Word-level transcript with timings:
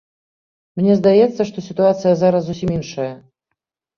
Мне 0.79 0.93
здаецца, 0.99 1.41
што 1.49 1.57
сітуацыя 1.67 2.13
зараз 2.21 2.41
зусім 2.47 2.69
іншая. 2.79 3.09